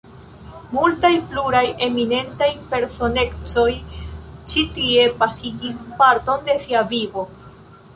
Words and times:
Multaj 0.77 1.11
pluraj 1.33 1.61
eminentaj 1.89 2.49
personecoj 2.73 3.69
ĉi 4.01 4.67
tie 4.81 5.05
pasigis 5.23 5.89
parton 6.03 6.47
de 6.51 6.63
sia 6.69 6.89
vivo. 6.95 7.33